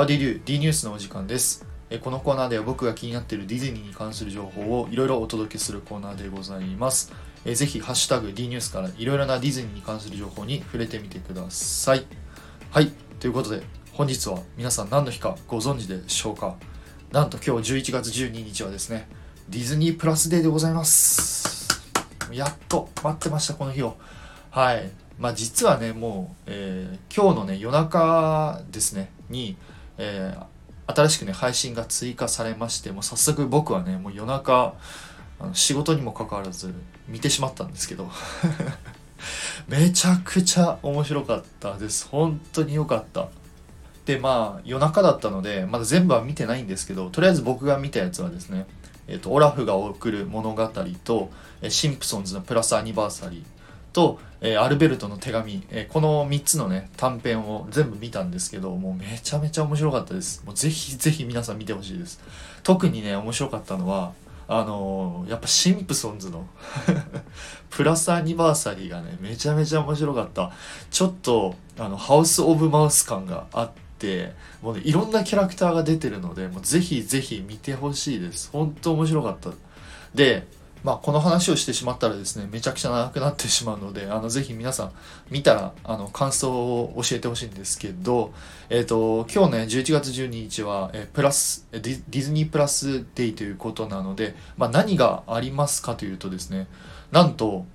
[0.00, 0.40] How do you do?
[0.46, 1.66] D ニュースのお時間です。
[2.00, 7.12] このコーナーでは僕が気になっているディズニーに関する情報をいろいろお届けするコーナーでございます。
[7.44, 12.06] ぜひ、ハッシュタグ D ニュースからいろいろなディズニーに関する情報に触れてみてください。
[12.70, 16.56] はい、ということで、本日は皆さん何の日かご存知でしょうか？
[17.12, 19.06] なんと今日11月12日はですね、
[19.50, 21.68] ディズニープラスデーでございます。
[22.32, 23.98] やっと待ってました、この日を。
[24.50, 24.90] はい。
[25.18, 29.58] まあ実はね、もう、えー今日のね、夜中ですね、に、
[30.00, 30.50] えー
[30.90, 34.74] 新しくね、配信が追加されまして、もう早速僕はね、もう夜中、
[35.38, 36.74] あの仕事にもかかわらず
[37.08, 38.10] 見てしまったんですけど、
[39.68, 42.08] めちゃくちゃ面白かったです。
[42.08, 43.28] 本当に良かった。
[44.04, 48.66] で、まあ夜中だったので、まだ全部は見てないんですけど、とりあえず僕が見たやつはですね、
[49.06, 50.68] えっ、と、オラフが送る物語
[51.04, 51.30] と、
[51.68, 53.59] シンプソンズのプラスアニバーサリー
[53.92, 60.42] と、えーアルベルトの手紙、えーこの3つのね短編を全部見たんですけどもうめちゃめちゃ面白かったです。
[60.44, 62.20] もうぜひぜひ皆さん見てほしいです。
[62.62, 64.12] 特にね面白かったのは
[64.48, 66.46] あのーやっぱシンプソンズの
[67.70, 70.52] プラスアニバーサリーがねめちゃめちゃ面白かった。
[70.90, 74.32] ちょっとあのハウス・オブ・マウス感があって
[74.62, 78.50] もうねいろんなキャラクターが出てるのでもうぜひぜひ見てほしいです。
[78.52, 79.50] 本当面白かった。
[80.14, 80.46] で
[80.82, 84.92] まあ、この話をしてしまったらですね、めちゃくちゃ長くなってしまうので、あの、ぜひ皆さん
[85.30, 88.32] 見たら、あの、感想を教えてほしいんですけど、
[88.70, 96.66] えっ、と、今日ね、11月12日は、えープラス、ディディズニープラスデイということなので、まあ、何がありますかというとですね、
[97.10, 97.66] なんと、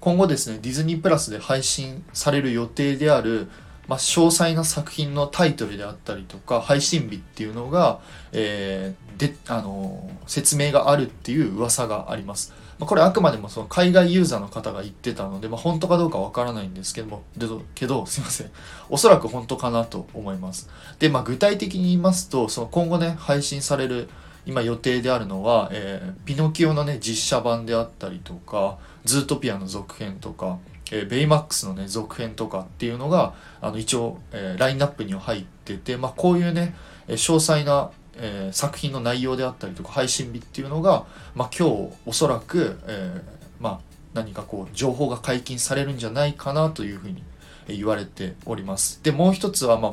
[0.00, 3.48] 今後ですね、ディズニープラスで配信される予定である、
[3.86, 8.00] まあ、詳細な作品のタイトルであったりとか、配信日っていうのが、
[8.32, 12.52] えーで、あの説明があるっていう噂があります。
[12.78, 18.50] まあ、これあくまでもその海外ユーザーの方が言ってたので、まあ、本当かどうかわからないんですけども、でどけど、すいません。
[18.90, 20.68] おそらく本当かなと思います。
[20.98, 24.08] で、まあ、具体的に言いますと、その今後ね、配信される、
[24.46, 30.58] 今予定であるのは、えーピノキオのね、実写版であったりとか、ズートピアの続編とか、
[30.90, 36.74] えーベイマックスのね、続編とかっていうのが、あの、一応、えーラインナップには入ってて、まあ、こういうね、
[37.08, 43.80] え詳細な、えー作品の内容であったりとか配信日っていうのが、まあ、今日おそらく、えーまあ、
[44.14, 47.22] 何かこう情報が解禁されるんじゃないかなというふうに
[47.66, 49.00] 言われております。
[49.02, 49.92] でもう一つは、まあ、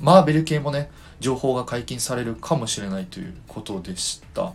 [0.00, 0.90] マーベル系もね
[1.20, 4.52] 情報が解禁されるかもしれないということでした。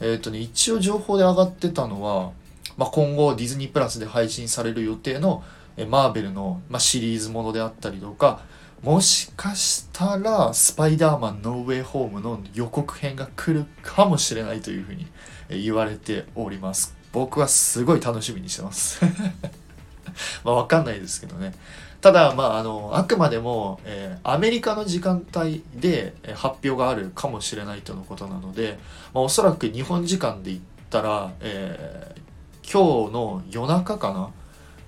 [0.00, 2.32] えっ、とね一応情報で上がってたのは、
[2.78, 5.42] まあ、今後ディズニープラスで配信される予定の
[5.88, 8.40] マーベルの、ま、シリーズものであったりとか
[8.82, 15.08] もしかしたら、スパイダーマンノーウェイホームの予告編が来るかもしれないというふうに
[15.48, 16.96] 言われております。
[17.12, 19.04] 僕はすごい楽しみにしてます。
[20.44, 21.54] まあわかんないですけどね。
[22.00, 28.78] ただ、まあ、あの、あくまでも、えーアメリカの時間帯で発表があるかもしれないとのことなので、
[29.12, 32.27] まあ、おそらく日本時間で言ったら、えー
[32.70, 34.30] 今日の夜中かな、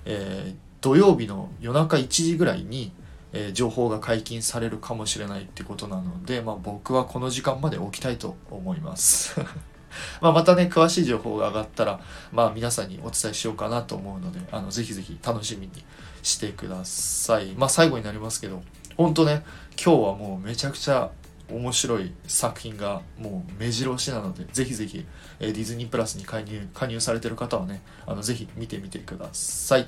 [0.05, 2.91] えー土曜日の夜中1時ぐらいに、
[3.33, 9.39] えー情報が解禁されるかもしれないってことなので、まあ、僕はこの時間まで起きたいと思います。
[10.21, 11.99] まあまたね、詳しい情報が上がったら、
[12.31, 15.83] まあ皆さんにお伝えしようかなと思うので、あの、ぜひぜひ楽しみに
[16.23, 17.53] してください。
[17.53, 18.63] まあ最後になりますけど、
[18.97, 19.43] 本当ね、
[19.83, 21.11] 今日はもうめちゃくちゃ
[21.51, 25.05] 面白い作品がもう目白押しなので、ぜひぜひ、
[25.39, 29.87] えーディズニープラスに加入、加入されてる方はね、あの、ぜひ見てみてください。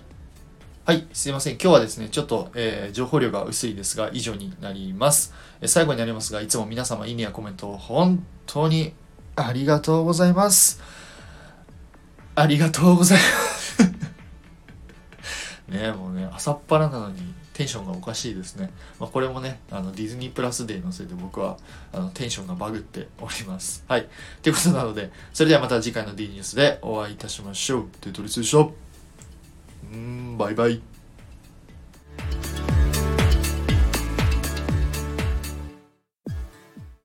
[0.86, 1.54] はい、すいません。
[1.54, 5.34] 今日はですね、ちょっと、えー情報量が薄いですが、以上になります。
[5.62, 8.94] えー最後になりますが、いつも皆様、いいねやコメントを本当に
[9.36, 10.82] ありがとうございます。
[12.36, 13.84] ありがとうございます。
[15.70, 18.72] ねえもうね、朝っぱらなのにテンションがおかしいですね。
[19.00, 21.58] まあ、これもね、あの、ディズニープラスデーのせいで僕は、
[21.92, 23.84] あの、テンションがバグっております。
[23.88, 24.08] はい。
[24.42, 27.84] ということなので、それではまた次回の D ニュースでお会いいたしましょう。
[28.02, 28.74] テトリスでしょ。
[29.92, 30.93] うーん、バイバイ。